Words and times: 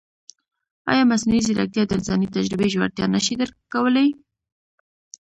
ایا 0.91 1.03
مصنوعي 1.11 1.41
ځیرکتیا 1.47 1.83
د 1.85 1.91
انساني 1.97 2.27
تجربې 2.35 2.67
ژورتیا 2.73 3.05
نه 3.15 3.19
شي 3.25 3.33
درک 3.39 3.55
کولی؟ 3.73 4.07